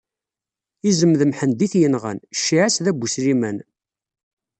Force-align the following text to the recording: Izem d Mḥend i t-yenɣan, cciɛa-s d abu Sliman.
Izem 0.89 1.13
d 1.19 1.21
Mḥend 1.29 1.59
i 1.65 1.67
t-yenɣan, 1.71 2.19
cciɛa-s 2.37 2.77
d 2.83 2.85
abu 2.91 3.07
Sliman. 3.13 3.57